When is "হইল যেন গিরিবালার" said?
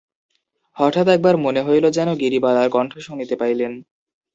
1.61-2.67